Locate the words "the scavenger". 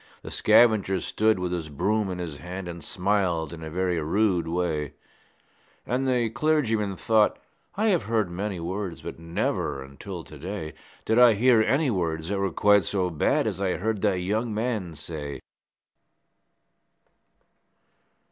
0.23-0.99